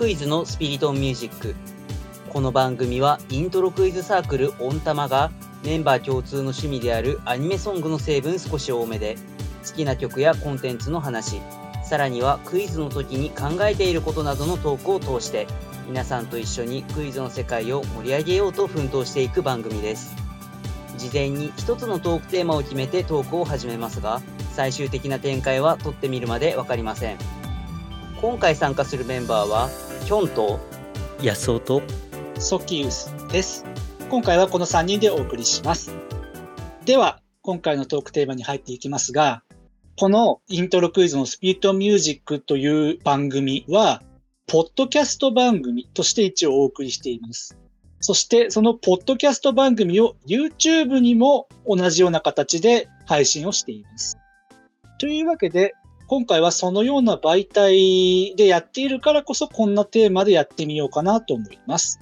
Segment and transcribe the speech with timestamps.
[0.00, 1.54] クイズのスピリトミュージック。
[2.30, 5.30] この番組はイントロクイズサークルオンタマが
[5.62, 9.16] メンバー共通の趣味であるアニメソングの成分少し多めで
[9.68, 11.42] 好きな曲やコンテンツの話、
[11.84, 15.46] さらにはクイズの時に考えていることなどのトークを通して
[15.86, 20.16] 皆さんと一緒にクイズの世界を盛り上げようと奮闘していく番組です。
[20.96, 27.18] 事前に一つのトークテーマを決めてトークを始めますが最終的な展開は撮ってみるまで分かりません
[28.22, 29.70] 今回参加するメンバーは
[30.04, 30.58] キョンと
[31.22, 31.82] 安尾と
[32.38, 33.64] ソキウスです。
[34.08, 35.94] 今回はこの3人でお送りします。
[36.84, 39.42] では、今回のトークテーマに入っていきますが、
[39.98, 44.02] このイントロクイズのスピリットミュージックという番組は、
[44.46, 47.56] ポッドキャスト番組として一応お送りしています。
[48.00, 54.16] そして、そのポッドキャスト番組を YouTube にも同じような形で配信をしています。
[54.98, 55.74] というわけで、
[56.10, 62.00] 今回はそのような媒体でやっているからこそこんなテーマでやってみようかなと思います。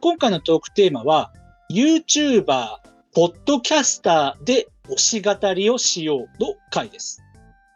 [0.00, 1.30] 今回のトークテーマは
[1.70, 2.78] YouTuber、
[3.14, 7.22] ポッドキャスターで推し語りをしようの回です。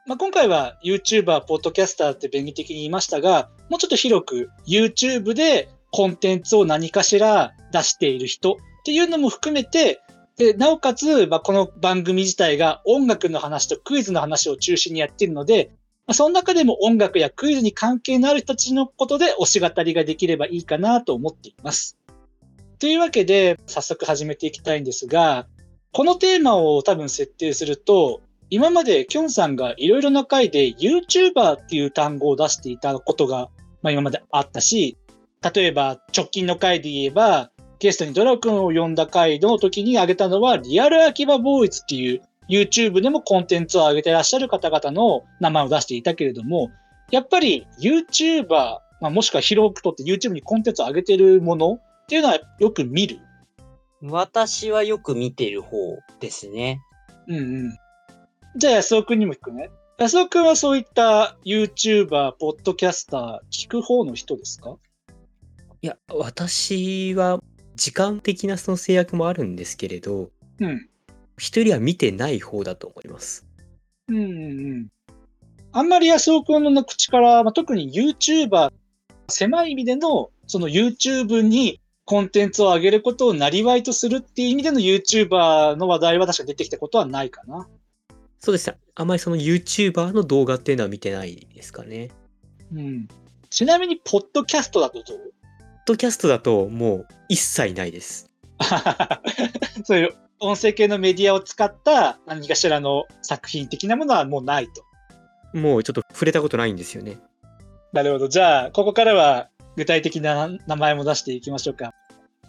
[0.07, 10.01] まあ、今回は YouTuber、ポッドキャスターって便宜的に言いましたが、もうちょっと広く YouTube でコンテンツを何かしら出している人っていうのも含めて、
[10.39, 15.73] で、なおかつ、まあ、この番組自体が音楽の話とクイズの話を中心にやっているので、
[16.07, 21.99] まあ、その中でも音楽やクイズに関係のある人たちのことで推し語りができればいいかなと思っています。
[22.79, 25.49] というわけで、早速始めていきたいんですが、
[25.93, 33.49] このテーマを多分設定すると、今までキョンさんがいろいろな回で YouTuber っていう単語を出していたことが、
[33.83, 34.97] まあ、今まであったし、
[35.53, 46.71] 例えば直近の回で言えば、ゲストにドラ君を呼んだ回の時に挙げたのは、リアル秋葉ボーイズっていう YouTube でもコンテンツを上げてらっしゃる方々の名前を出していたけれども、
[47.11, 48.49] やっぱり YouTuber、
[49.01, 53.21] まあ、もしくは広くとって YouTube にコンテンツを上げてるものっていうのはよく見る。
[54.03, 56.81] 私はよく見てる方ですね
[57.27, 57.73] うんうん。
[58.57, 59.71] じゃあ安尾くんにも聞くね。
[59.99, 64.77] 安尾くんはそういった YouTuber、ポッドキャスター、聞く方の人ですか？
[65.83, 67.41] いや私は
[67.79, 70.31] 時間的なその制約もあるんですけれど
[70.61, 70.89] うん。
[71.39, 73.47] 一人は見てない方だと思います
[74.09, 74.89] うんうんうん。
[75.73, 78.73] あんまり安尾くんの口から、まあ、特に YouTuber、
[79.29, 87.69] 狭い意味での、その YouTube にコンテンツを上げることをなりわいとするっていう意味での YouTuber の話題は確か出てきたことはないかな。
[88.41, 92.11] そうですねあまりその YouTuber の動画っていうのは見てないですかね
[92.73, 93.09] うん。
[93.51, 95.33] ちなみに、ポッドキャストだとどう？
[95.89, 98.31] ドキャストだともう一切ないです
[99.85, 104.85] そういう音声系のメディアを使った何かしらの作品的なものはもうないと。
[105.59, 107.19] もうちょっと触れたことないんですよね
[107.93, 108.29] なるほど。
[108.29, 111.95] じゃあ、ここからは具体的な名前も出していきましょうか。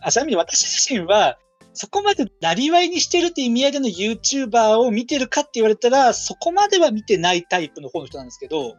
[0.02, 1.38] あちなみに私自身は、
[1.74, 8.76] そこまでなりわいにしてるって意味合いでの YouTuber を見てるかって言われたら、そこまでは見てないタイプの方の人なんですけど、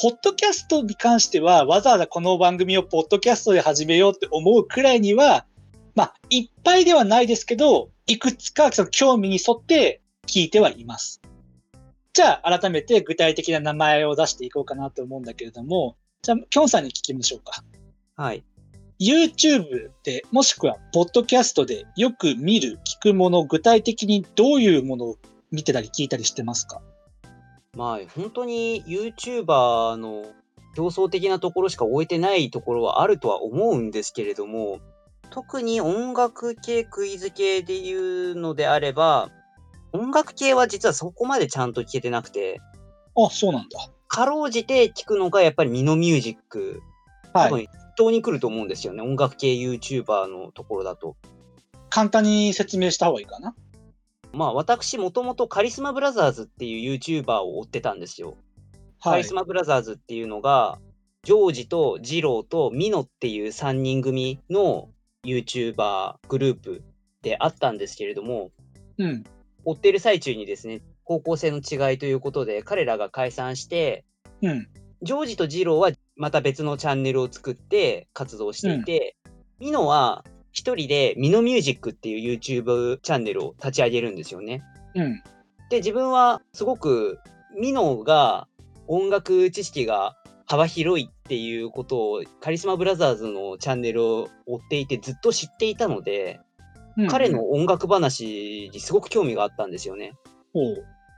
[0.00, 5.44] ポッドキャストに関しては、わざわざこの番組をポッドキャストで始めようって思うくらいには、
[5.94, 11.20] まあ、いっぱいではないですけど、いくつかその興味に沿って聞いてはいます。
[12.14, 17.62] じゃあ、改めて具体的な名前を出していこうかなと思うんだけれども、じゃあ、キョンさんに聞きましょうか。
[18.16, 18.44] はい
[19.00, 25.16] YouTube で、もしくは、ポッドキャストでよく見る、聞くもの、具体的にどういうものを
[25.50, 26.80] 見てたり聞いたりしてますか？
[27.76, 30.26] まあ本当に YouTuber の
[30.74, 34.80] 競争的なところしか終えてないところはあるとは思うんですけれども
[35.30, 39.30] 特に音楽系クイズ系でいうのであれば
[39.92, 42.60] 音楽系は実はそこまでちゃんと聞けてなくて
[43.16, 43.78] あ、そうなんだ。
[44.08, 46.82] かろうじて聞くのがやっぱりミノミュージック
[47.32, 47.48] はい。
[47.48, 51.16] 多分筆頭に来ると思うんですよね音楽系 YouTuber のところだと。
[51.88, 53.54] 簡単に説明した方がいいかな。
[54.32, 58.36] まあ私もともとカリスマブラザーズっていう YouTuber を追ってたんですよ。
[59.02, 59.34] カはいリス。
[59.34, 60.78] マブラザーズっていうのが、
[61.24, 64.88] ジョージとジローとミノっていう3人組の
[65.24, 66.82] YouTuber グループ
[67.22, 68.50] であったんですけれども、
[68.98, 69.24] うん。
[69.64, 74.04] 追ってる最中にですね、方向性の違いということで、彼らが解散して、
[74.40, 74.68] うん。
[75.02, 79.16] ジョージとジローはまた別のチャンネルを作って活動していて、
[79.58, 84.62] ミノは一人でミノミュージックっていう YouTube チャンネルを立ち上げるんですよね。
[84.94, 85.22] うん。
[85.70, 87.18] で自分はすごく
[87.58, 88.46] ミノが
[88.86, 90.16] 音楽知識が
[90.46, 96.40] 幅広いっていうことをカリスマブラザーズのチャンネルを追っていてずっと知っていたので、
[96.98, 100.12] うん彼の音楽話にすごく興味があったんですよね。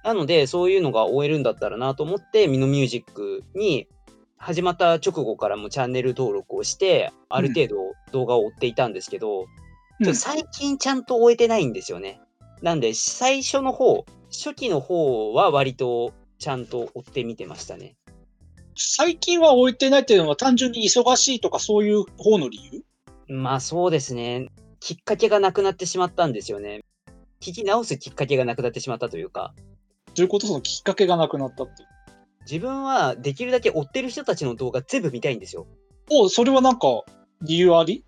[0.04, 3.88] なのでそういうのが追えるんだったらなと思ってミノミュージックに
[4.36, 9.46] 始まった直後からもチャンネル登録をして、ある程度動画を追っていたんですけど、うん
[10.04, 12.20] ちょっと最近ちゃんと終えてないんですよね。
[12.62, 17.94] なんで、最初の方、初期の方は割とちゃんと追って見てましたね。
[18.76, 22.82] 最近は置いてないっていうのは単純に忙しいとかそういう方の理由？
[23.28, 24.48] まあそうですね。
[24.80, 26.80] きっかけがなくなってしまったんですよね。
[27.40, 29.54] 聞き直すきっかけがなくなってしまったというか、
[30.14, 30.48] ということ？
[30.48, 31.88] そのきっかけがなくなったっていう。
[32.50, 35.68] 自分はできるだけ追ってる人たちの動画全部見たいんですよ。
[36.10, 36.88] おそれはなんか
[37.44, 38.04] 理由あり？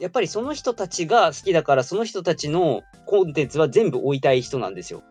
[0.00, 5.02] やっぱりその人たちが好きだから、その人たちのコンテンツは全部追いたい人なんですよ。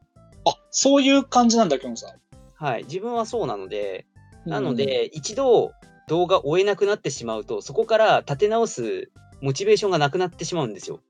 [0.47, 2.13] あ、そういう感じなんだ、きょんさん。
[2.55, 2.85] はい。
[2.85, 4.07] 自分はそうなので、
[4.47, 5.73] なので、一度
[6.07, 9.11] 動画を追えなくなってしまうと、そこから立て直す
[9.41, 11.01] モチベーションがなくなってしまうんですよ。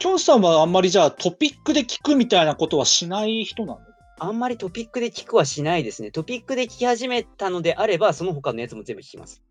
[0.00, 3.80] きょんさんはあんまりじゃあトピックで聞くみたいなことはしない人なの？
[4.18, 6.10] あんまりトピックで聞くはしないですね。
[6.10, 9.42] トピックで聞き始めたのであれば、その他のやつも全部聞きます。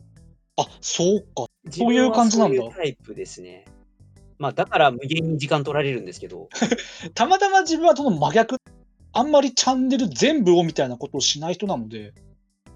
[0.57, 1.45] あ、そうか。
[1.71, 3.65] そういう感じなんだそういうタイプですね。
[4.37, 6.49] まあ、だから無限に時間取られるんですけど、
[7.15, 8.57] たまたま自分はその真逆。
[9.15, 12.13] あんまりチャンネル全部をみたいなことをしない人なので、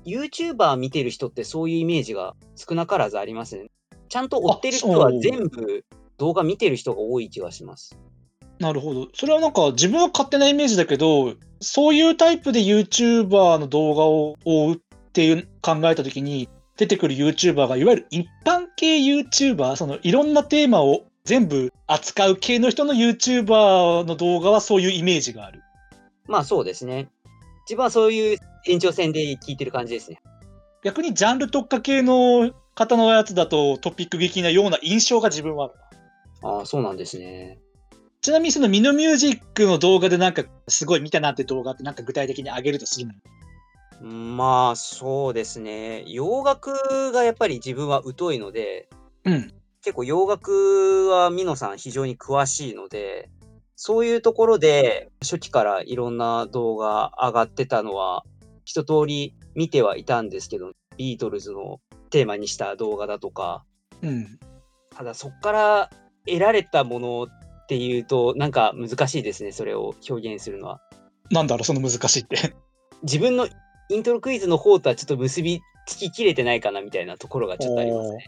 [0.05, 3.69] YouTuber 見てる人ってそういうイメージが少なからずありますね。
[4.07, 5.83] ちゃんと追ってる人は全部
[6.17, 7.97] 動画見てる人が多い気がします。
[8.59, 9.07] なるほど。
[9.13, 14.79] それはなんか自分は勝手なイメージだけど、そういうタイプで YouTuber の動画を追うっ
[15.11, 25.61] ていう考えたときに、出てくる YouTuber がいわゆる一般系 YouTuber、そのいろんなテーマを全部扱う系の人の YouTuber の動画はそういうイメージがある。
[26.27, 27.09] まあそうですね。
[27.65, 30.21] 自分はそういう延長線で聞いてる感じですね。
[30.83, 35.73] 逆にジャンル特化系の方のやつだとトピック劇なような印象が自分はある。
[36.43, 37.59] ああ、そうなんですね。
[38.21, 43.13] ちなみにそのミノミュージックの動画でなんかすごい見たなって動画ってなんか具体的に上げるとするの？
[44.01, 46.03] まあそうですね。
[46.07, 48.89] 洋楽がやっぱり自分は疎いので、
[49.25, 49.53] うん。
[49.81, 53.29] 結構洋楽はミノさん非常に詳しいので、
[53.75, 58.23] そういうところで初期からいろんな動画上がってたのは
[58.65, 61.79] 一通り見てはいたんですけど、ビートルズの
[62.09, 63.63] テーマにした動画だとか、
[64.01, 64.39] うん。
[64.95, 65.89] ただそこから
[66.25, 70.81] 得られたものっていうとなんか難しいですね、それを表現するのは。
[71.31, 72.55] なんだろう、その難しいって。
[73.03, 73.47] 自分の
[73.89, 78.25] イントロクイズの方とはちょっと結びつききれてないかなみたいなところがちょっとありますね。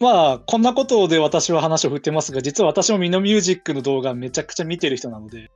[0.00, 5.50] まあ、こんなことで私は話を振ってますが、実は私もミノミュージックの動画めちゃくちゃ見てる人なので、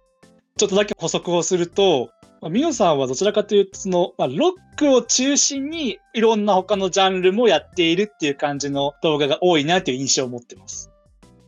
[0.56, 2.10] ちょっとだけ補足をすると、
[2.40, 10.90] まあミノさんはどちらかというと、その、まあ、ロックを中心にいろんな他のジャンルもやっているっていう感じの動画が多いなという印象を持ってます。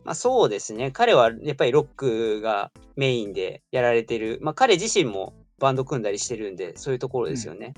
[0.03, 0.91] まあそうですね。
[0.91, 4.39] 彼はやっぱりロックがメインでやられてる。
[4.41, 7.73] まあ彼自身もバンド組んだりしてるんで、そういうところですよね。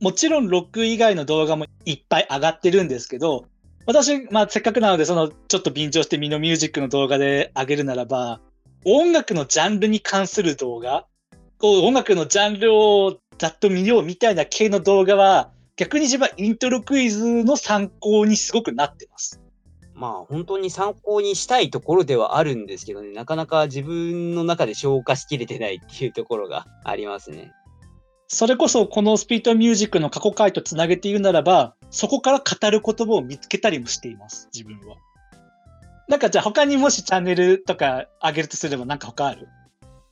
[0.00, 3.46] もちろんロック以外の動画もいっぱい上がってるんですけど、
[3.86, 8.40] 私、まあせっかくなので、そのちょっと便乗してミノミュージックの動画で上げるならば、
[8.84, 11.06] 音楽のジャンルに関する動画、
[11.58, 19.40] こう音楽のジャンルをざっと見ようみたいな系の動画は、逆に自分はイントロクイズの参考にすごくなってます。
[19.98, 27.50] まあ本当に参考にしたいところではあるんですけどね、なかなか自分の中で消化しきれてないっていうところがありますね。
[28.28, 34.96] それこそこのスピートミュージックの過去回とつなげて言うならば、そこから語る言葉を見つけたりもしています、自分は。
[36.08, 39.48] なんかじゃあ他にもしチャンネルとか上げるとすればなんか他ある？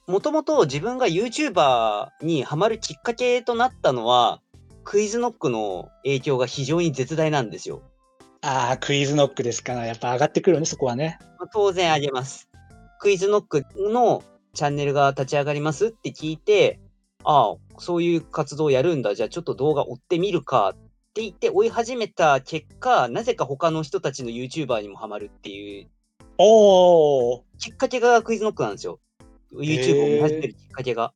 [0.07, 4.41] もともと自分が YouTuber にハマるきっかけとなったのは、
[4.85, 7.83] クイズノックの影響が非常に絶大なんですよ。
[8.47, 11.19] ああ、クイズノックですから、やっぱ上がってくるよね、そこはね。
[11.39, 12.51] まあ当然あげます。
[13.01, 14.23] クイズノックの
[14.53, 16.79] チャンネルが立ち上がりますって聞いて、
[17.25, 19.15] ああ、そういう活動をやるんだ。
[19.15, 20.77] じゃあちょっと動画追ってみるかっ
[21.15, 25.89] て言って追い始めた結果、なぜか他の人たちの YouTuber にもハマるっていう
[26.37, 27.43] おー。
[27.59, 29.01] きっかけがクイズノックなんですよ。
[29.55, 31.15] YouTube を見始めるきっかけが。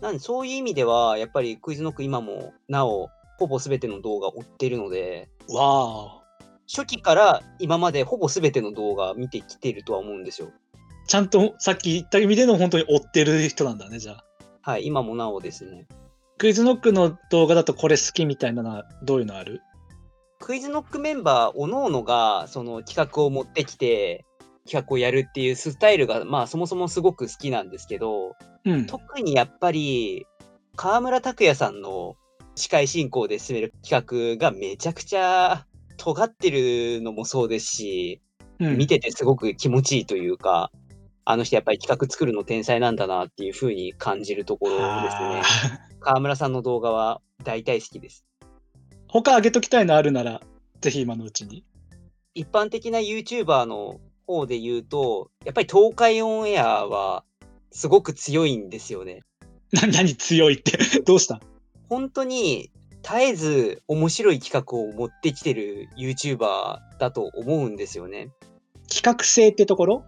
[0.00, 6.23] なんでそういう意味では、やっぱりクイズノック今もなお、ほぼ全ての動画追ってるので、わー。
[6.66, 10.50] 初期から今までほぼ全ての動画見てきてるとは思うんですよ。
[11.06, 14.24] ちゃんとさっき言った意味での本当に追ってる人なんだね、じゃあ。
[14.62, 15.86] はい、今もなおですね。
[16.38, 19.60] クイズノックの動画だとこれ好きみたいなのはどういうのある？
[20.40, 24.24] クイズノックメンバー、おのおのがその企画を持ってきて、
[24.66, 28.32] 企画をやるっていうスタイルが、まあそもそもすごく好きなんですけど、
[28.64, 28.86] うん。
[28.86, 30.26] 特にやっぱり、
[30.74, 32.16] 河村拓哉さんの
[32.56, 38.20] 司会進行で進める企画がめちゃくちゃ尖ってるのもそうですし、
[38.58, 40.70] うん、見ててすごく気持ちいいというか、
[41.24, 45.42] あの人やっぱり企画作るの天才なんだなっていう風に感じるところですね。
[46.00, 48.26] 河村さんの動画は大体好きです。
[48.42, 48.46] あ
[49.08, 50.42] 他上げときたいのあるなら、
[50.80, 51.64] ぜひ今のうちに。
[52.34, 57.24] 一般的な YouTuber の方で言うと、やっぱり東海オンエアは
[57.70, 59.20] すごく強いんですよね。
[59.72, 60.78] な、何強いって？
[61.06, 61.40] どうした？
[61.88, 62.70] 本当に
[63.04, 68.30] 絶えず面白い企画を持ってきてる YouTuber だと思うんですよね。
[68.92, 70.04] 企画性ってところ？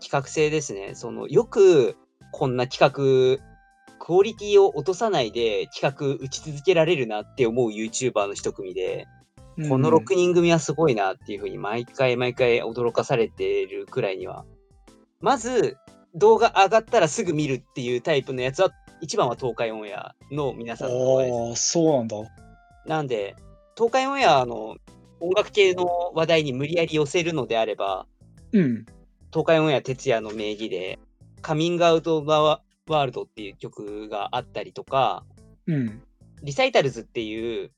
[0.00, 0.94] 企画性ですね。
[0.94, 1.96] そのよく
[2.32, 3.44] こんな企画、
[3.98, 9.06] クオリティを落とさないで企画打ち続けられるなって思う YouTuber の一組で、
[9.68, 14.44] この6人組はすごいなっていうふうに毎回毎回驚かされてるくらいには。
[15.20, 15.76] まず
[16.14, 21.50] 動画上がったらすぐ見るっていうタイプのやつは、一番は東海オンエアの皆さんの。
[21.50, 22.16] ああ、そうなんだ。
[22.86, 23.34] なんで、
[23.76, 24.76] 東海オンエアの
[25.20, 28.06] 音楽系の話題に無理やり寄せるのであれば、
[28.52, 28.86] うん。
[29.32, 30.98] 東海オンエア哲也の名義で、
[31.42, 35.24] カミングアウト・バワールドっていう曲があったりとか、
[35.66, 36.02] うん。
[36.42, 37.70] リサイタルズっていう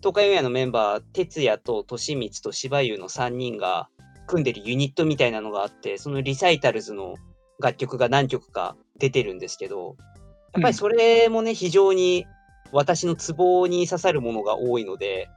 [0.00, 3.88] 東海オンエアのメンバー、哲也と利光と芝生の3人が
[4.28, 7.16] 組んでるユニットみたいなのがあって、そのリサイタルズの
[7.60, 9.96] 楽曲が何曲か出てるんですけど、
[10.54, 12.26] やっぱりそれもね、非常に
[12.72, 15.28] 私のツボに刺さるものが多いので、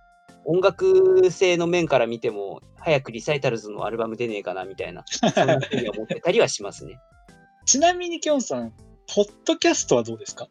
[0.46, 7.00] 音楽性の面から見ても、早くリサイタルズのアルバム出ねえかなみたいな、そんなふうに思ってたりはしますね。
[7.65, 8.74] ちなみに、きょんさん、
[9.13, 10.48] ポッドキャストはどうですか？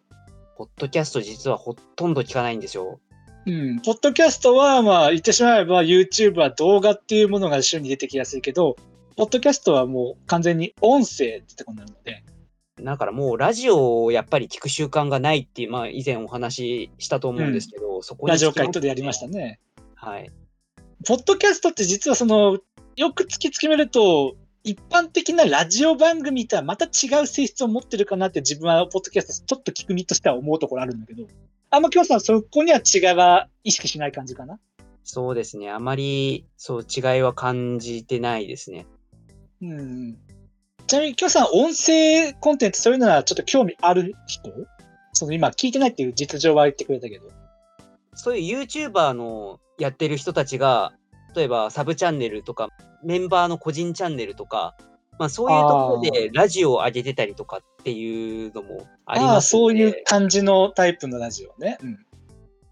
[0.56, 3.00] ポッドキャスト実はほとんど聞かないんですよ。
[3.46, 3.80] うん。
[3.80, 8.76] ポッドキャストは、まあ、言ってしまえば、YouTube は動画っていうものが週に出てきやすいけど、
[9.16, 12.22] ポッドキャストはもう完全に音声ってことになるので、
[12.82, 19.60] だからもうラジオをやっぱり聞く習慣がないっていう、まあ以前お話ししたと思うんですけど、そこにラジオ会とでやりましたね。
[19.94, 20.30] はい。
[21.06, 22.58] ポッドキャストって実はその、
[22.96, 31.26] よく突き詰めると、一般的なラジオ番組とはまた違う性質を持ってるかなって自分はポッドキャストちょっと聞く身としては思うところあるんだけど、
[31.70, 34.58] あんま今日さんそこには違いは意識しない感じかな？
[35.02, 35.70] そうですね。
[35.70, 38.86] あまりそう違いは感じてないですね。
[39.62, 40.18] うん。
[40.90, 44.50] ちなみに今日さん音声コンテンツそういうのはちょっと興味ある人？
[45.12, 47.28] その今聞いてないっていう実情は言ってくれたけど。
[48.14, 50.92] そういう YouTuber のやってる人たちが、
[51.36, 52.70] 例えばサブチャンネルとか、
[53.04, 54.74] メンバーの個人チャンネルとか、
[55.16, 61.78] まあそういうところでラジオを上げてたりとかっていうのもありああ、ますのでそういう感じのタイプのラジオね。
[61.84, 61.98] うん。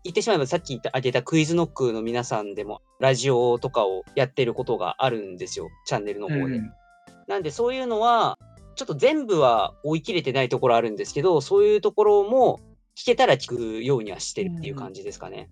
[0.03, 6.41] 言ってしまえばさっき言った挙げたクイズノックの皆さんでもラジオとかをやってることがあるんですよ、チャンネルの方で。
[6.41, 6.73] うん
[7.29, 8.39] なんでそういうのは、
[8.75, 12.61] ちょっと全部は追い切れてないところあるんですけど、そういうところも
[12.97, 15.51] 聞けたら聞くようにはしてるっていう感じですかね。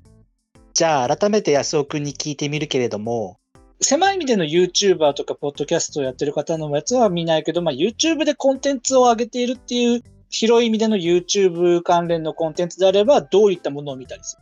[0.75, 3.39] じゃあ改めて安尾くんに聞いてみるけれども、
[3.81, 14.39] 狭い意味での YouTuber とかポッドキャストをやってる方のやつは見ないけど、まあ、YouTube でコンテンツを上げているっていう広い意味での YouTube 関連のコンテンツであれば、どういったものを見たりす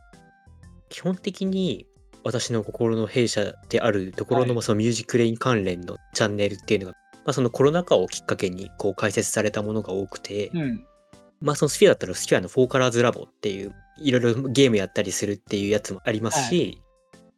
[0.88, 1.86] 基本的に
[2.22, 4.12] 私の心の弊社である？
[4.12, 10.86] ところはいのそのミュージックレイン関連のチャンネルっていうのが、まあ、そのコロナ禍をきっかけにこう開設されたものが多くて、るうん。
[11.40, 16.82] まあそのスフィアだったらスフィアのフォーカラーズラボっていういろいろゲームやったりするっていうやつもありますし、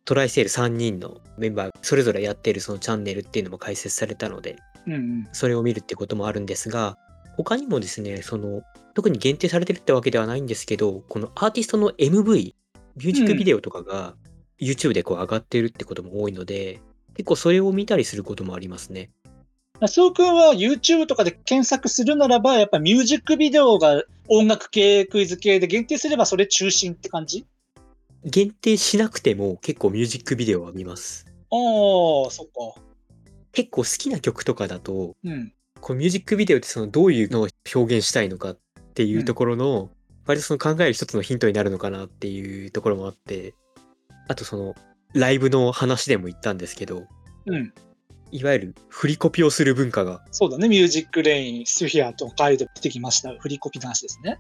[0.05, 5.29] トライセール3人のメンバーそれぞれやってるそのチャンネルっていうのも開設されたのでうんうん。
[5.33, 6.97] それを見るってこともあるんですが
[7.37, 8.63] 他にもですねその
[8.95, 14.15] 特に限定されてるってわけではないんですけどこのアーティストの MV ミュージックビデオとかが
[14.61, 16.81] YouTube でこう上がってるってことも多いので
[17.17, 19.11] 結構それを見たりすることもありますね。
[19.89, 27.47] そうくんは YouTube とかで検索するならば、やっぱミュージックビデオが音楽系、クイズ系で限定すればそれ中心って感じ？
[28.25, 31.27] 限定しなくても結構ミュージックビデオは見ます。
[31.29, 32.81] ああ、そっか。
[33.53, 35.53] 結構好きな曲とかだとうん。
[35.81, 38.59] こうミュージックビデオってそのどういうのを表現したいのかっ
[38.95, 39.91] ていうところの、
[40.25, 43.55] 割とその考える一つのヒントになるのかなっていうところもあって
[44.27, 44.75] あとその
[45.13, 47.05] ライブの話でも言ったんですけど
[47.47, 47.73] うん。
[48.33, 50.69] いわゆる振りコピをする文化がそうだね。
[50.69, 53.33] ミュージックレイン、スフィアと回で出てきました。
[53.39, 54.39] 振りコピの話ですね。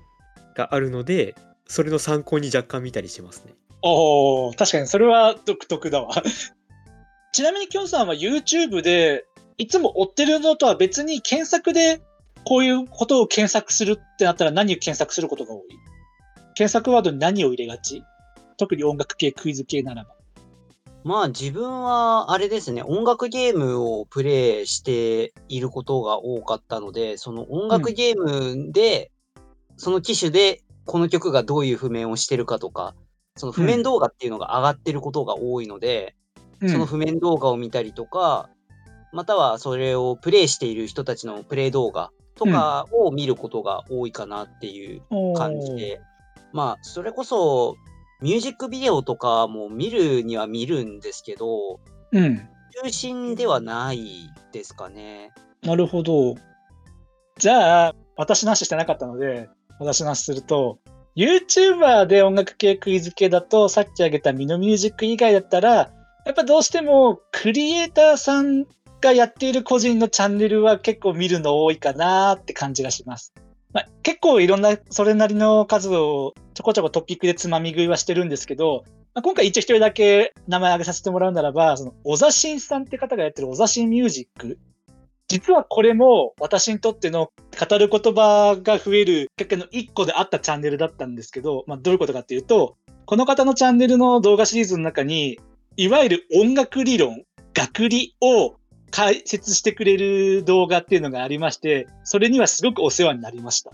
[0.54, 1.34] があるので
[1.66, 3.54] それの参考に若干見たりしますね。
[3.82, 6.10] おー、確かにそれは独特だわ。
[7.32, 9.26] ちなみにきょんさんは YouTube で
[9.58, 12.00] いつも追ってるのとは別に検索で
[12.44, 15.62] こういうことを検索するってなったら何を検索することが多い？
[16.54, 18.02] 検索ワードに何を入れがち？
[18.56, 20.15] 特に音楽系、クイズ系ならば。
[21.06, 29.12] まあ自分はあれですね、音楽ゲームをプレイしていることが多かったので、その音楽ゲームで、
[29.76, 32.96] その機種でこの曲がどういう譜面をしてるかとか、
[33.36, 36.16] その譜面動画っていうのが上がってることが多いので、
[36.66, 38.50] その譜面動画を見たりとか、
[39.12, 45.02] またはそれをプレイしている人たちのプレイ動画とかを見ることが多いかなっていう
[45.36, 46.00] 感じで、
[46.52, 47.76] まあ、それこそ
[48.20, 51.80] ミュージックビデオとかも見るには見るんですけど、
[52.12, 52.48] うん。
[52.82, 55.32] 中心ではないですかね。
[55.62, 56.34] なるほど。
[57.38, 60.78] じゃあ、私の話してなかったので、私の話すると、
[61.16, 65.90] YouTuber で音楽系クイズ系だと、さっき挙げたミノミュージック以外だったら、
[66.26, 68.66] やっぱどうしてもクリエイターさん
[69.00, 73.32] がやっている個人のチャンネルは結構見るの多いかなって感じがします。
[73.76, 84.58] まあ、結構いろんなそれなりの数をちょこちょこトピックでつまみ食いはしてるんですけど、まあ、今回一応一人だけ名前挙げさせてもらうならば、その、小座新さんって方がやってる小座新ミュージック。
[85.28, 87.30] 実はこれも私にとっての
[87.68, 95.38] 語る言葉が増えるきっかけの一個であったチャンネルだったんですけど、まあどういうことかっていうと、この方のチャンネルの動画シリーズの中に、
[95.76, 98.54] いわゆる音楽理論、学理を
[98.96, 103.72] 解説してくれる動画っていうのがありまして、それにはすごくお世話になりました。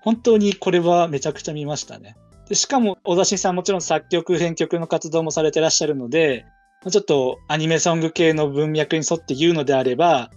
[0.00, 2.16] 本当にこれはめちゃくちゃ見ましたね。
[2.48, 6.46] でしかも、小田新さんもちろん作曲、編曲の活動もされてらっしゃるので、
[6.90, 10.30] ちょっとアニメソング系の文脈に沿って言うのであれば、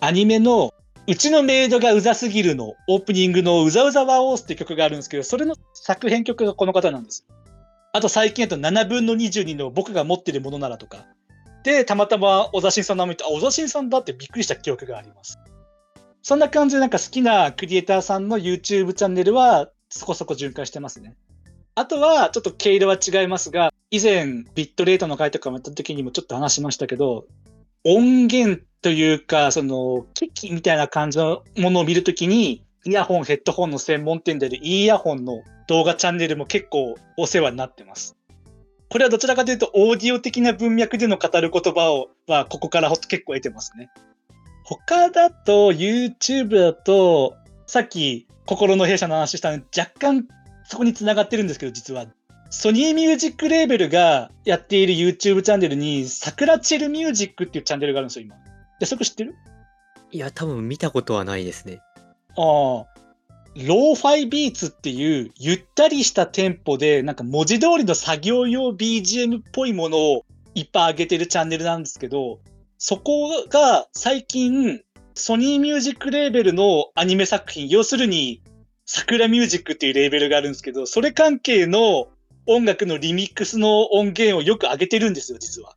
[0.00, 0.74] アニメの
[1.06, 7.24] うちのメイドがうざすぎるのオープニングのうざうざワオースって曲があるんですけど、それの作編曲がこの方なんです。
[7.92, 11.06] あと最近だと7分の22の僕が持ってるものならとか。
[11.64, 15.38] で、たまたま小田新さんの名前見て、あ、小田新さんだってびっくりした記憶があります。
[16.22, 21.16] そんな感じでなんか好きなクリエイターさんの YouTube チャンネルはそこそこ巡回してますね。
[21.74, 27.26] あとはちょっと毛色は違いますが、以前ビットレートの回とかもやった時にもちょっと話しましたけど、
[27.84, 38.16] 音源というか、その、機器みたいな感じのものを見るときに、イヤホン、ヘッドホンの専門店であるイヤホンの動画チャンネルも結構お世話になってます。
[38.88, 43.90] これはどちらかというと、オーディオ的な文脈での語る言葉を、は、ここからほ結構得てますね。
[44.64, 50.28] 他だと、YouTube だと、さっき、心の弊社の話したのに、若干
[50.64, 52.06] そこに繋がってるんですけど、実は。
[52.50, 58.36] ソニーミュージックレーベルがやっている YouTube チャンネルに、サクラチルミュージックっていうチャンネルがあるんですよ、今。
[58.78, 59.34] で、そこ知ってる？
[60.12, 61.80] いや、多分見たことはないですね。
[62.36, 62.93] ああ、
[63.56, 72.40] ローファイビーツっていうゆったりしたテンポで、なんか文字通りの作業用 BGM っぽいものをいっぱい上げてるチャンネルなんですけど、
[72.78, 74.80] そこが最近、
[75.14, 78.42] ソニーミュージックレーベルのアニメ作品、要するに、
[78.86, 82.08] 桜ミュージックっていうレーベルがあるんですけど、それ関係の
[82.46, 85.76] 音楽のリミックスの音源をよく上げてるんですよ、実は。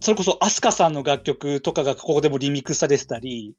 [0.00, 3.54] それこそ、アスカさんの楽曲とかがここでもリミックスされてたり、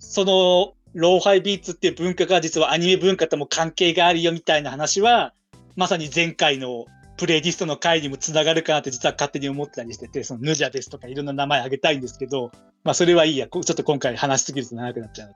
[0.00, 5.32] その、ローファイビーツっていう文化が実はアニメ文化とも関係があるよみたいな話は、
[5.76, 12.50] まさに前回のプレイリストの回にもつながるかなって実は勝手に思ってたりしてて、そのヌジャですとかいろんな名前あげたいんですけど、
[12.82, 15.34] まあそれはいいや、ちょっと今回話しすぎると長くなっちゃう。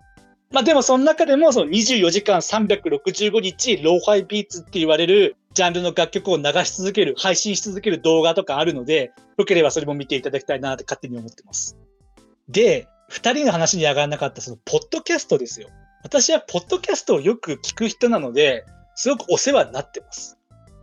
[0.51, 11.77] まあでもその中でもその24時間365日ローファイビーツって言われるジャンルの楽曲を流し続ける、配信し続ける動画とかあるので、よければそれも見ていただきたいなって勝手に思ってます。
[12.49, 15.69] で、二人の話に上がらなかったそのポッドキャストですよ。
[16.03, 18.65] 私はポッドキャストをよく聞く人なので、
[18.95, 20.39] すごくお世話になってます。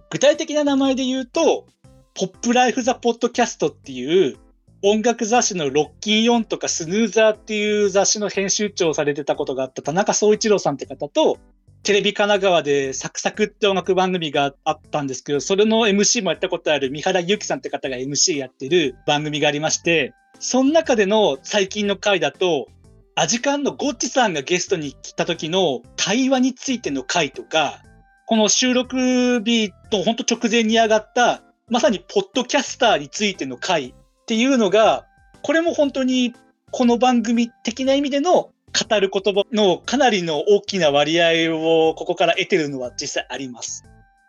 [0.10, 1.67] 具体的な名前で言うと、
[2.13, 4.38] ポップライフザポッドキャストっていう
[4.84, 11.38] 音楽雑誌のロッキン4とかスヌーザーっていう雑誌の編集長をされてたことがあった田中総一郎さんって方と、
[11.84, 22.67] テレビ神奈川でサクサクって音楽番組があったんですけど、それの MC もやったことある三原由紀さんって方が MC やってる番組がありまして、その中での最近の回だと、
[23.13, 27.84] アジカンのゴッチさんがゲストに来た時の対話についての回とか、
[28.25, 33.93] この収録日と本当直前に上がった、まさにポッドキャスターについての回っ
[34.25, 35.06] ていうのが、
[35.43, 36.34] これも本当に
[36.71, 43.84] この番組的な意味での語る言葉のかなりの大きな割合をここから得てるのは実際あります。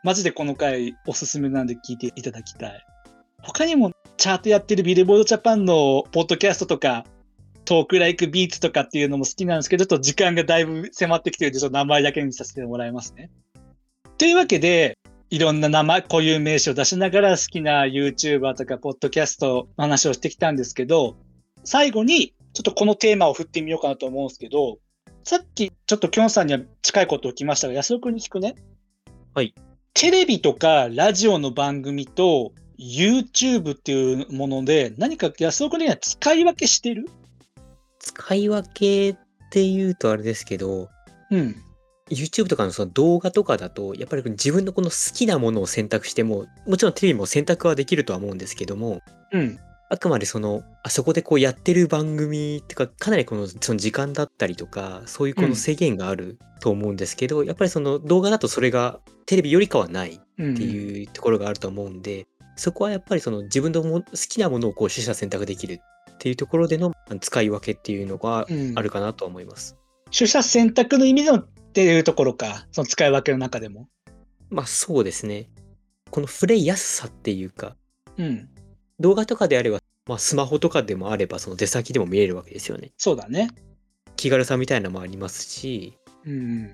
[0.05, 2.87] マジでこの回おすすめなんで聞いていただきたい。
[3.39, 7.05] 他にもチャートやってるビルボードジャパンのポッドキャストとか、
[7.65, 13.33] トークライクビーツとかっていうのも好きなんですけど、ちょっと時間がだいぶ迫ってきてるんで、ちょっと名前だけにさせてもらいますね。
[14.19, 14.97] というわけで、
[15.31, 21.17] いろんな名前、固有名詞を出しながら好きな YouTuber とか、ポッドキャストの話をしてきたんですけど、
[21.65, 24.79] 最後に、ちょっとこのテーマを振ってみようかなと思うんですけど、
[25.25, 28.55] さっきちょっときょんさんには近いことを聞きましたが、安尾くんに聞くね。
[29.35, 29.53] はい。
[29.95, 37.09] テレビとかラジオの番組と YouTube っていうもので、何か安尾くんには使い分けしてる？
[37.99, 39.17] 使い分けっ
[39.51, 40.89] ていうとあれですけど、
[41.31, 41.57] うん。
[42.11, 49.01] YouTube とかのその動画とかだと、やっぱり自分のこの好きなものを選択しても、もちろんテレビも選択はできるとは思うんですけども、
[49.33, 49.59] うん。
[49.89, 60.21] あくまでその、あそこでこうやってる番組っていうか、かなりこのその時間だったりとか、そういうこうんの制限があると思うんですけど、やっぱりその動画だとそれがテレビよりかはない。
[60.39, 62.27] うんっていうところがあると思うんで、
[62.57, 65.81] そこはやっぱりその自分のも好きなものをこう取捨選択できる
[66.13, 69.77] っていうところでの使い分けっていうのがうんあるかなとは思います。
[70.17, 73.89] 取捨選択の意味でのっていうところか、その使い分けの中でも。
[74.51, 75.49] まあそうですね。
[76.11, 77.77] この触れやすさっていうか、
[78.19, 78.49] うん。
[79.01, 82.93] 動画とかであれば、まあ、スマホとかでもあればその出先でも見れるわけですよね。
[82.99, 83.51] そうだね。
[84.17, 86.71] 気軽さみたいなのもありますし、うん。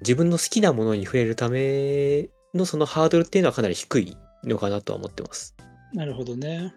[0.00, 4.16] 自分の好きなものに触れるためのそのハードルっていうのはかなり低い
[4.48, 5.54] のかなとは思ってます。
[5.92, 6.74] なるほどね。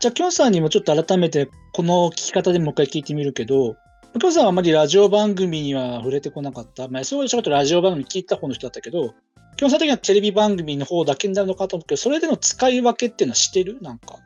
[0.00, 3.74] じゃあ、きょんさんにもちょっと改めて、この聞き方でもう一回聞いてみるけど、
[4.20, 6.88] きょんさんはあまりラジオ番組には触れてこなかった。
[6.88, 9.14] まあ、そういうちょっとラジオ番組聞いた方の人だったけど、
[9.56, 13.78] きょんさん的にはテレビ番組の方だけになるのかと思うけど、それでの使い分けっていうのはしてる？
[13.80, 14.16] なんか。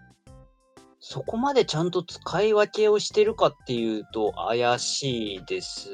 [1.00, 5.88] そこまでちゃんと使い分けをしてるかっていうと怪しいです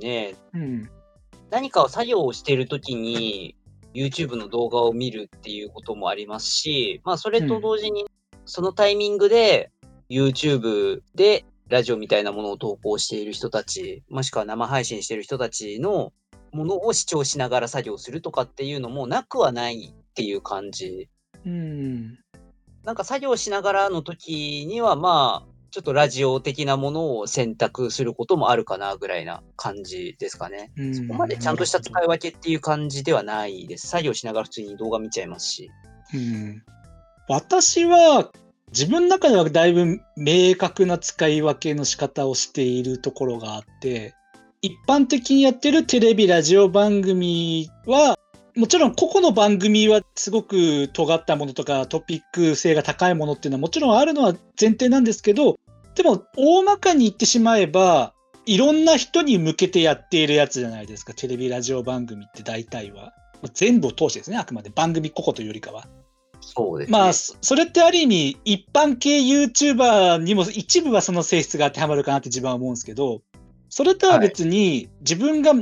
[0.00, 0.36] ね。
[0.54, 0.90] うん。
[1.50, 3.54] 何かを作業をしているときに
[3.94, 8.06] YouTube の動画を見るっていうこともありますし、まあそれと同時に
[8.44, 9.70] そのタイミングで
[10.10, 16.12] YouTube でラジオみたいなものを投稿している人たち、もしくは生配信している人たちの
[16.52, 21.08] ものを視聴しながら作業するとかっていうのもなくはないっていう感じ。
[21.44, 22.18] うん。
[22.84, 30.72] なんか作業しながらの時にはまあちょっとラジオ的なものを選択することもあるかなぐらいな感じですかね。
[30.76, 33.88] うんそこまでちゃんとした使い分けっていう感じではないです。
[33.88, 35.70] 作業しながら普通に動画見ちゃいますし。
[36.14, 36.62] うん。
[37.28, 38.30] 私は、
[38.70, 44.14] 自分の中ではだいぶ明確な使い分けの仕方をしているところがあって、
[44.60, 48.17] 一般的にやってるテレビ、ラジオ番組は、
[48.58, 55.60] もちろん個々の番組はすごく尖ったものとかトピック性が高いものっていうのはもちろんあるのは前提なんですけど、
[55.94, 58.14] でも大まかに言ってしまえば、
[58.46, 63.12] いろんな人に向けてやっているやつじゃないですか、テレビ、ラジオ番組って大体は。
[63.42, 65.86] まあ全部を通してですね、あくまで番組個々というよりかは。
[66.40, 66.98] そうですね。
[66.98, 73.22] まあ、そそれってある意味、一般系 YouTuber にも一部はその性質が当てはまるかなって自分は思うんですけど、
[73.68, 75.52] それとは別に、自分が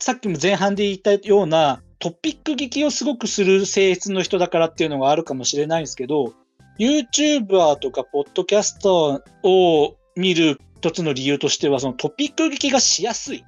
[0.00, 6.32] さっきも前半で言ったようなトピック劇をすごくする性質の人だからっていうのがあるかもしれないんですけど、
[6.78, 13.44] YouTuber とかポッドキャストを見る一つの理由としては、そのトピック劇がしやすい。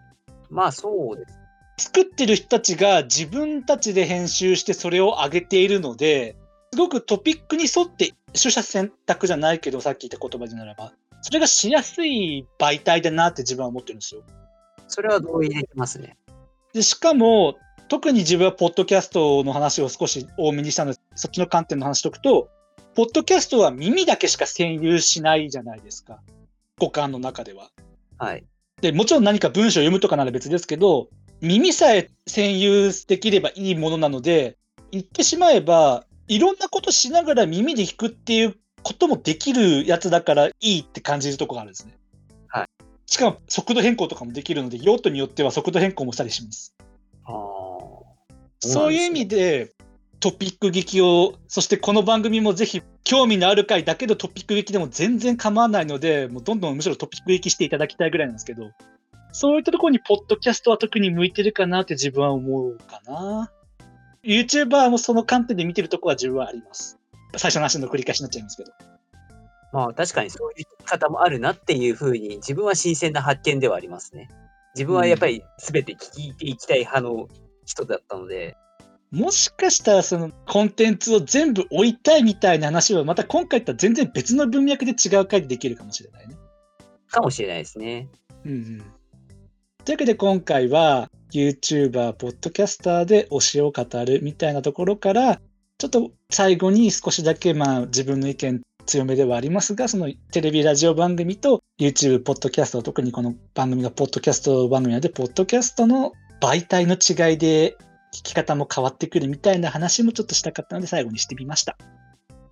[0.51, 1.27] まあそうで
[1.79, 1.89] す。
[1.91, 6.37] 作ってる人たちが自分たちで編集してそれを上げているので、
[6.73, 14.23] すごくトピックに沿って取捨選択じゃないけど、さっき言った言葉でならば、それがしやすい媒体だなって自分は思ってるんですよ。
[14.89, 16.19] それは同意できますね。
[16.75, 17.57] で、しかも、
[17.93, 22.49] 特に自分はポッドキャストの話を少し多めにしたので、そっちの観点の話しとくと、
[22.95, 26.23] ポッドキャストは耳だけしか占有しないじゃないですか。
[26.79, 27.71] 五感の中では。
[28.17, 28.47] はい。
[28.81, 31.09] で、もちろん何か文章を読むとかなら別ですけど、
[31.43, 34.57] 耳さえ占有できればいいものなので、
[34.91, 41.99] 言ってしまえば、いろんなことしながら耳で聞くっていうこともできるやつだからいいって感じるところがあるんですね。
[42.49, 42.67] はい。
[43.05, 46.75] しかも速度変更とかもできるので、用途によっては速度変更もしたりします。
[47.27, 47.72] あー
[48.69, 49.73] そういう意味で、
[50.21, 58.71] トピック劇を、そしてこの番組もぜひ興味のある回だけどトピック劇でも全然構わないので、もうどんどんむしろトピック劇していただきたいぐらいなんですけど、
[59.33, 63.51] そういったところにポッドキャストは特に向いてるかなって自分は思うかな。
[64.23, 67.01] YouTuber もその観点で見てるとこは自分はあります。
[67.37, 68.71] 最初の話の繰り返しになっちゃいますけど。
[69.73, 74.29] まあ確かにそういう方もあるなっていうふうに自分は新鮮な発見ではありますね。
[74.75, 77.27] 自分はやっぱり全て聞いていきたい派の
[77.65, 78.57] 人だったので、
[79.11, 86.37] もしかしたらそのコンテンツを全部置いたいみたいな話はまた今回とは全然別の文脈で違う回でできるかもしれないね。
[87.09, 88.09] かもしれないですね。
[88.47, 88.79] うんうん。
[89.85, 95.41] というわけで今回は YouTuber、ポッドキャスターで推しを語るみたいなところから、
[95.79, 107.77] ちょっと最後に少しだけまあ自分の意見強めではありますが、そのテレビ、ラジオ番組と YouTube、ポッドキャスト、特にこの番組がポッドキャスト番組なので、ポッドキャストの媒体の違いで
[108.13, 111.79] 聞き方も変わってくるみたいな話もちょっとしたかったので最後にしてみました。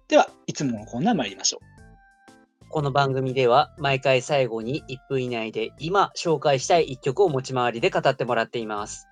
[0.06, 2.68] では、いつものコーナー参りましょう。
[2.68, 9.08] この番組では毎回最後に1分以内で今紹介したい1曲を持ち回りで語ってもらっています。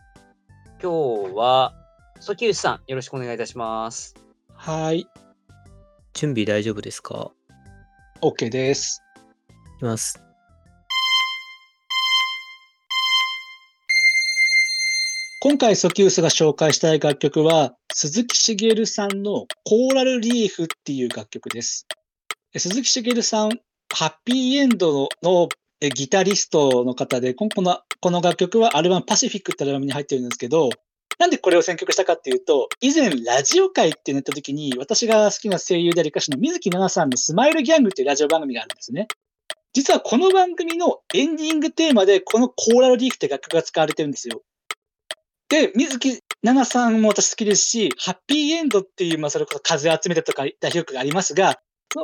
[0.81, 1.75] 今日は、
[2.21, 4.15] ソキウスさん、よろしくお願いいたします。
[4.55, 5.09] はい、
[6.13, 7.33] 準備大丈夫ですか
[8.21, 9.03] ？OK です。
[9.75, 10.28] いきます。
[15.41, 21.87] 今回ソキウスが紹介したい楽曲は、鈴木茂さんのコーラルリーフっていう楽曲です。
[22.57, 23.51] 鈴木茂さん、
[23.95, 25.49] ハッピーエンドの
[25.95, 30.71] ギタリストの方で、このこのこの楽曲はアルバムパシフィックってアルバムに入ってるんですけど、
[31.21, 39.07] なんでこれを選曲したかっていうと、以前ラジオ界ってなった時に、私が好きな声優であり歌手の水木奈々さんのスマイルギャングっていうラジオ番組があるんですね。
[39.73, 44.43] 実はこの番組のエンディングテーマでこのコーラルリーフって楽曲が使われてるんですよ。
[45.49, 51.57] で、水木奈々さんも私好きですし、ハッピーエンドっていう、まあそれこそ風を集めてとか代表曲がありますが、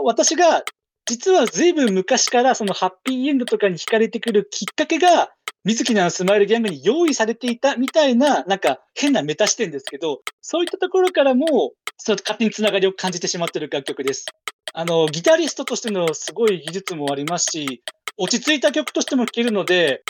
[0.04, 0.64] 私が
[1.06, 5.30] 実は随分昔からそのハッピーエンドとかに惹かれてくるきっかけが、
[5.64, 14.26] 水木奈々スマイルギャングに用意されていたみたいな、なんか変なメタ視点ですけど、そういったところからも、その勝手につながりを感じてしまっている楽曲です。
[14.72, 17.82] あの、ギタリストとしてのすごい技術もありますし、
[18.16, 20.02] 落ち着いた曲としても聴けるので、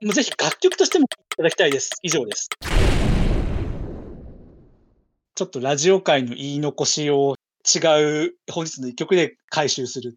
[0.00, 1.98] もうぜひ楽曲としても聴いただきたいです。
[2.02, 2.48] 以上です。
[5.34, 7.34] ちょっとラジオ界の言い残しを
[7.64, 10.16] 違う本日の一曲で回収する。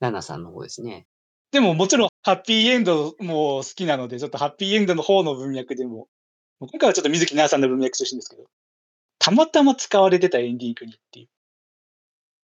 [0.00, 1.06] ナナさんの方ですね。
[1.52, 6.08] でももちろんハッピーエンドも好きなので、ちょっとハッピーエンドの方の文脈でも、
[6.58, 8.46] 今回はちょっと水木奈々さんの文脈中心ですけど、
[9.20, 11.28] たまたま使われてたエンディングにっていう。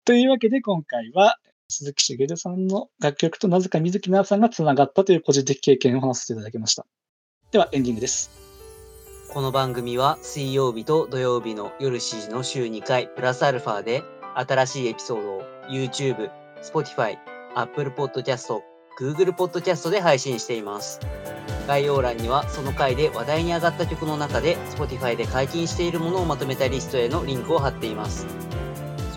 [0.06, 1.36] というわけで今回は
[1.68, 6.86] 鈴木しげるさんの楽曲となぜか水木奈々さんが繋がったという個人的経験を話させていただきました。
[7.50, 8.30] ではエンディングです。
[9.32, 14.02] この番組は水曜日と土曜日の夜7時の週2回プラスアルファで
[14.34, 16.30] 新しいエピソードを YouTube、
[16.62, 17.18] Spotify、
[17.54, 18.60] Apple Podcast、
[19.00, 21.00] Google Podcast で配信しています。
[21.66, 28.45] 概要欄にはその回で話題に上がった曲の中で Spotify で解禁しているものをまとめたリストへのリンクを貼っています。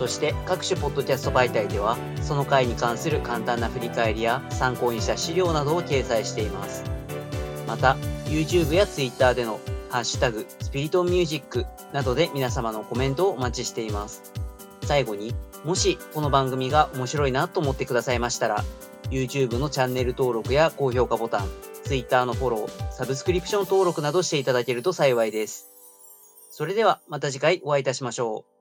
[0.00, 6.84] そして各種ポッドキャスト媒体ではその回に関する簡単な振り返りや参考にした資料などを掲載しています。
[7.66, 9.60] また YouTube や Twitter での
[9.90, 14.22] ハッシュタグスピリトンミュージックなどで皆様のコメントをお待ちしています。
[14.84, 15.34] 最後に
[15.66, 18.64] もしこの番組が面白いなと思ってくださいましたら
[19.10, 21.48] YouTube のチャンネル登録や高評価ボタン
[21.84, 25.68] Twitter のフォロー、サブスクリプション登録などしていただけると幸いです。
[26.50, 28.59] それではまた次回お会いいたしましょう。